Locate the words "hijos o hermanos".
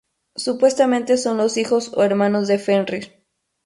1.57-2.47